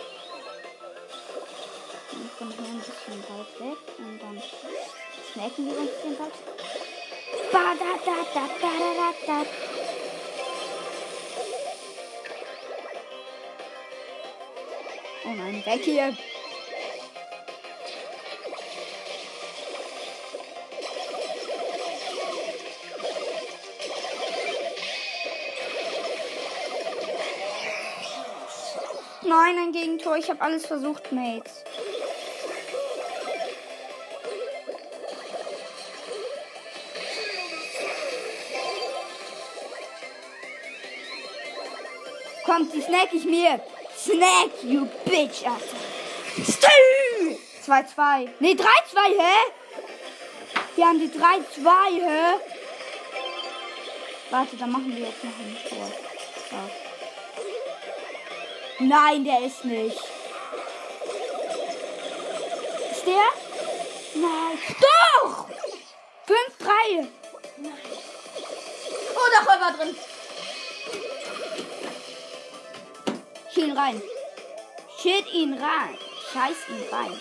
Und 2.37 2.53
von 2.53 2.65
hier 2.65 2.73
ein 2.73 2.79
bisschen 2.79 3.23
weit 3.29 3.59
weg 3.59 3.77
und 3.97 4.21
dann 4.21 4.41
snacken 5.31 5.65
wir 5.67 5.77
uns 5.79 5.91
den 6.03 6.17
Ball. 6.17 6.31
Ba 7.51 7.73
da 7.79 7.91
da 8.05 8.17
da 8.33 8.45
da 8.61 8.71
da 8.97 9.09
da. 9.25 9.45
Oh 15.25 15.29
nein, 15.29 15.65
weg 15.65 15.81
hier. 15.83 16.17
Nein, 29.23 29.57
ein 29.57 29.71
Gegentor. 29.71 30.17
Ich 30.17 30.29
habe 30.29 30.41
alles 30.41 30.65
versucht, 30.65 31.11
Mates. 31.11 31.63
Kommt, 42.55 42.73
die 42.73 42.81
snack 42.81 43.09
ich 43.11 43.25
mir. 43.25 43.59
Snack, 43.97 44.63
you 44.63 44.87
bitch, 45.03 45.45
Alter. 45.45 45.77
Stell! 46.41 47.37
2-2. 47.65 48.29
Nee, 48.39 48.51
3-2, 48.51 48.63
hä? 49.17 49.35
Wir 50.75 50.85
haben 50.85 50.99
die 50.99 51.09
3-2, 51.09 51.19
hä? 52.01 52.39
Warte, 54.29 54.55
dann 54.55 54.71
machen 54.71 54.95
wir 54.95 55.05
jetzt 55.05 55.23
noch 55.23 55.31
ein 55.31 55.57
Tor. 55.67 55.91
So. 56.49 56.57
Nein, 58.85 59.25
der 59.25 59.39
ist 59.41 59.65
nicht. 59.65 59.97
Ist 62.91 63.05
der? 63.05 63.33
Nein. 64.13 64.59
Doch! 64.79 65.47
5-3. 66.27 67.07
Oh, 69.13 69.27
doch, 69.39 69.47
er 69.53 69.61
war 69.61 69.73
drin. 69.73 69.95
Schiel 73.55 73.69
ihn 73.69 73.77
rein. 73.77 74.01
Schild 75.01 75.33
ihn 75.33 75.53
rein. 75.53 75.97
Scheiß 76.33 76.57
ihn 76.67 76.83
rein. 76.91 77.17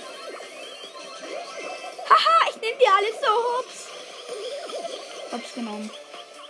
Haha, 2.10 2.50
ich 2.50 2.60
nehme 2.60 2.76
die 2.80 2.88
alles 2.88 3.20
so 3.20 3.30
hups. 3.30 3.86
Hops 5.32 5.54
genommen. 5.54 5.90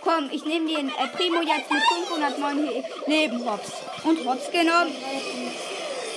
Komm, 0.01 0.29
ich 0.31 0.43
nehme 0.43 0.67
den 0.73 0.89
äh, 0.89 1.07
Primo 1.15 1.41
jetzt 1.41 1.69
mit 1.69 1.83
509 1.83 2.67
He- 2.67 2.83
Leben 3.05 3.47
hops. 3.47 3.73
Und 4.03 4.25
hops 4.27 4.49
genommen. 4.51 4.95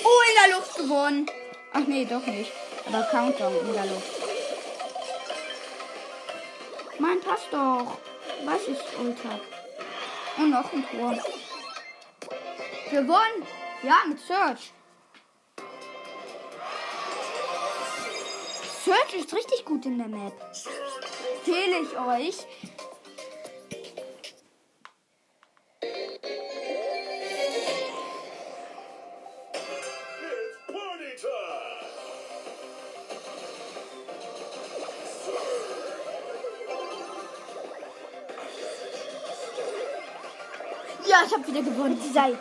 Oh, 0.05 0.21
in 0.31 0.51
der 0.51 0.57
Luft 0.57 0.75
gewonnen. 0.77 1.31
Ach 1.75 1.81
nee, 1.87 2.07
doch 2.07 2.25
nicht. 2.25 2.51
Aber 2.87 3.03
Countdown 3.11 3.55
in 3.67 3.73
der 3.75 3.85
Luft. 3.85 4.13
Mann, 6.99 7.21
passt 7.21 7.49
doch. 7.51 7.99
Was 8.47 8.63
ist 8.63 8.83
Ultra? 8.99 9.39
Und 10.39 10.51
noch 10.51 10.73
ein 10.73 10.87
Tor. 10.91 11.19
Gewonnen. 12.91 13.47
Ja, 13.83 13.99
mit 14.09 14.19
Search. 14.19 14.73
Search 18.85 19.15
ist 19.15 19.33
richtig 19.35 19.65
gut 19.65 19.87
in 19.87 19.99
der 19.99 20.09
Map. 20.09 20.33
Fehle 21.45 21.81
ich 21.83 21.97
euch. 21.97 22.47
Ja, 41.07 41.23
ich 41.27 41.33
habe 41.33 41.47
wieder 41.47 41.63
gewonnen. 41.63 41.99
Sei. 42.13 42.37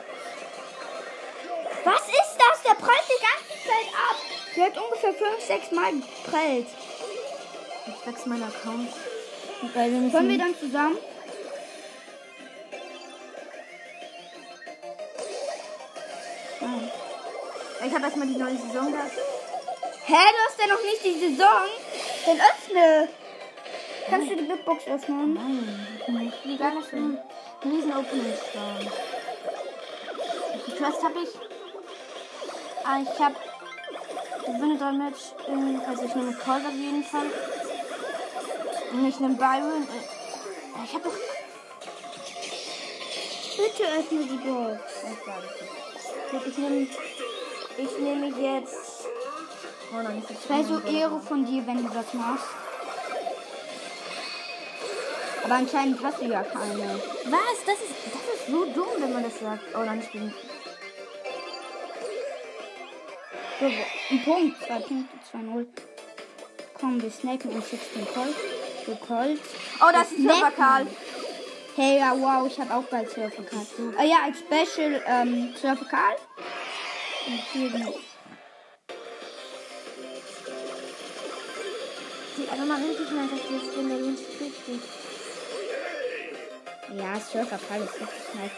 Der 4.57 4.65
hat 4.65 4.77
ungefähr 4.77 5.13
5, 5.13 5.45
6 5.45 5.71
Mal 5.71 5.91
geprellt. 5.93 6.65
Ich 7.85 8.07
wechsle 8.07 8.29
meinen 8.29 8.43
Account. 8.43 8.89
Weil 9.75 9.91
wir 9.91 10.09
Können 10.09 10.29
wir 10.29 10.37
dann 10.39 10.57
zusammen? 10.57 10.97
Nein. 16.59 16.91
Ich 17.85 17.93
habe 17.93 18.03
erstmal 18.03 18.27
die 18.27 18.37
neue 18.37 18.57
Saison 18.57 18.91
da. 18.91 19.05
Hä, 20.05 20.15
du 20.15 20.39
hast 20.47 20.59
ja 20.59 20.67
noch 20.73 20.81
nicht 20.81 21.03
die 21.05 21.19
Saison. 21.19 21.69
Dann 22.25 22.39
öffne. 22.39 23.09
Kannst 24.09 24.31
du 24.31 24.35
die 24.37 24.43
Big 24.43 24.65
Box 24.65 24.87
öffnen? 24.87 25.33
Nein, 25.35 26.33
ich 26.33 26.49
will 26.49 26.57
gar 26.57 26.73
nicht 26.73 26.89
so 26.89 26.95
ein 26.95 27.19
riesen 27.63 27.95
Opening 27.95 28.33
schauen. 28.51 28.91
Die 30.65 30.71
Quest 30.71 31.03
habe 31.03 31.19
ich. 31.21 31.29
Ah, 32.83 32.99
ich 33.03 33.19
habe 33.19 33.35
gewinne 34.47 34.93
Match. 34.93 35.33
In, 35.47 35.81
also 35.85 36.03
ich 36.03 36.15
nehme 36.15 36.33
Colt 36.33 36.65
auf 36.65 36.73
jeden 36.73 37.03
Fall. 37.03 37.25
Und 38.93 39.05
ich 39.07 39.19
nehme 39.19 39.35
Byron. 39.35 39.83
Äh, 39.83 40.83
Ich 40.85 40.93
habe 40.93 41.03
doch. 41.03 41.13
Bitte 43.57 43.83
öffne 43.99 44.23
die 44.23 44.37
Box. 44.37 44.81
Ich 46.45 46.57
nehme. 46.57 46.87
Ich 47.77 47.99
nehme 47.99 48.27
jetzt. 48.27 49.05
Oh 49.93 50.01
nein, 50.01 50.23
ich 50.27 50.49
wäre 50.49 50.63
so 50.63 50.79
Ehre 50.81 51.19
von 51.19 51.45
dir, 51.45 51.65
wenn 51.65 51.77
du 51.77 51.89
das 51.93 52.13
machst. 52.13 52.45
Aber 55.43 55.55
anscheinend 55.55 56.03
hast 56.03 56.19
du 56.21 56.25
ja 56.25 56.43
keine. 56.43 56.99
Was? 57.25 57.57
Das 57.65 57.75
ist, 57.75 58.13
das 58.13 58.35
ist 58.35 58.47
so 58.47 58.65
dumm, 58.65 58.87
wenn 58.99 59.13
man 59.13 59.23
das 59.23 59.39
sagt. 59.39 59.63
Oh 59.75 59.83
nein, 59.83 60.01
ich 60.03 60.11
bin. 60.11 60.33
Ein 63.61 64.23
Punkt. 64.23 64.57
Zwei 64.63 64.79
Punkte, 64.79 65.17
2-0. 65.33 65.65
Komm, 66.79 67.01
wir 67.01 67.11
snacken 67.11 67.51
und 67.51 67.65
16 67.65 68.05
Colt. 68.13 68.35
Für 68.85 68.95
Colt. 68.95 69.39
Oh, 69.81 69.91
das 69.91 70.11
ist. 70.11 70.21
Surfer 70.21 70.51
Karl. 70.51 70.87
Hey, 71.75 71.99
ja, 71.99 72.13
wow, 72.15 72.47
ich 72.47 72.59
habe 72.59 72.73
auch 72.73 72.83
bald 72.83 73.09
Surfer 73.09 73.43
Karl. 73.43 73.65
Ah 73.97 74.03
ja, 74.03 74.17
als 74.25 74.39
Special 74.39 75.01
ähm, 75.07 75.53
Surfer 75.59 75.85
Karl. 75.85 76.15
Und 77.27 77.41
hier 77.53 77.69
die. 77.69 77.93
Die 82.37 82.49
einfach 82.49 82.65
mal 82.65 82.77
richtig 82.77 83.11
nice, 83.11 83.29
dass 83.31 83.39
das 83.39 83.73
Skin 83.73 83.89
der 83.89 83.97
Jungs 83.97 84.19
richtig. 84.39 84.81
Ja, 86.95 87.19
Surfer 87.19 87.59
Karl 87.67 87.81
ist 87.81 87.93
richtig 87.93 88.35
nice. 88.35 88.51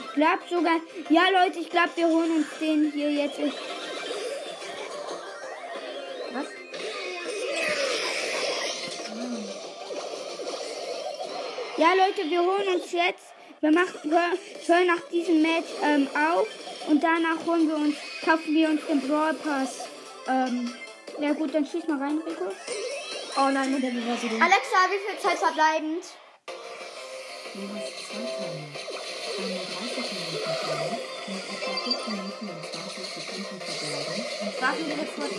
Ich 0.00 0.14
glaube 0.14 0.42
sogar. 0.48 0.80
Ja, 1.10 1.22
Leute, 1.28 1.58
ich 1.58 1.70
glaube, 1.70 1.90
wir 1.94 2.08
holen 2.08 2.36
uns 2.36 2.46
den 2.58 2.90
hier 2.90 3.10
jetzt. 3.10 3.38
Ja, 11.86 11.94
Leute, 12.04 12.28
wir 12.28 12.40
holen 12.40 12.68
uns 12.74 12.90
jetzt. 12.90 13.26
Wir 13.60 13.70
machen, 13.70 14.10
hör, 14.10 14.32
hören 14.66 14.86
nach 14.88 15.08
diesem 15.08 15.40
Match 15.40 15.70
ähm, 15.84 16.08
auf 16.16 16.48
und 16.88 17.00
danach 17.00 17.46
holen 17.46 17.68
wir 17.68 17.76
uns, 17.76 17.94
kaufen 18.24 18.52
wir 18.52 18.70
uns 18.70 18.84
den 18.86 19.00
Brawl 19.06 19.34
Pass. 19.34 19.86
Ähm, 20.26 20.74
ja 21.20 21.32
gut, 21.32 21.54
dann 21.54 21.64
schieß 21.64 21.86
mal 21.86 21.98
rein, 21.98 22.18
Rico. 22.26 22.50
Oh 23.36 23.50
nein, 23.52 23.72
mit 23.72 23.84
der. 23.84 23.90
Alexa, 23.90 24.78
wie 24.90 24.98
viel 24.98 25.18
Zeit 25.22 25.38
verbleibend? 25.38 26.02
Du 27.54 27.60
hast 27.72 27.92
zwei 28.10 28.26
Teile. 28.34 28.66
Eine 29.38 29.54
30 29.54 30.10
Minuten 30.18 30.58
Teile 30.66 30.98
mit 31.28 31.42
etwa 31.54 31.70
5 31.84 32.08
Minuten 32.08 32.46
und 32.50 32.62
20 32.66 33.06
Sekunden 33.14 33.60
verbleiben 33.62 34.24
und 34.40 34.54
Warten 34.60 34.86
wir 34.88 34.96
30 34.96 35.14
kurz. 35.14 35.30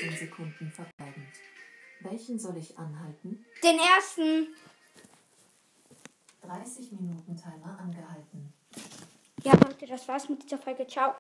16 0.04 0.18
Sekunden 0.18 0.72
verbleiben. 0.72 1.28
Welchen 2.02 2.40
soll 2.40 2.58
ich 2.58 2.78
anhalten? 2.78 3.46
Den 3.64 3.80
ersten. 3.80 4.56
30 6.42 6.92
Minuten 6.92 7.36
Timer 7.36 7.80
angehalten. 7.80 8.54
Ja, 9.44 9.54
Leute, 9.54 9.86
das 9.86 10.08
war's 10.08 10.30
mit 10.30 10.44
dieser 10.44 10.58
Folge. 10.58 10.88
Ciao. 10.88 11.12